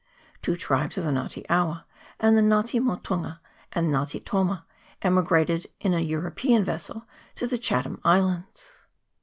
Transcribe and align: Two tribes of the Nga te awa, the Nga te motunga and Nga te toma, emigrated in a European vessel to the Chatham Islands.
Two 0.41 0.55
tribes 0.55 0.97
of 0.97 1.03
the 1.03 1.11
Nga 1.11 1.29
te 1.29 1.45
awa, 1.47 1.85
the 2.19 2.25
Nga 2.41 2.63
te 2.65 2.79
motunga 2.79 3.39
and 3.71 3.89
Nga 3.91 4.05
te 4.07 4.19
toma, 4.21 4.65
emigrated 5.03 5.67
in 5.79 5.93
a 5.93 5.99
European 5.99 6.63
vessel 6.63 7.05
to 7.35 7.45
the 7.45 7.59
Chatham 7.59 8.01
Islands. 8.03 8.67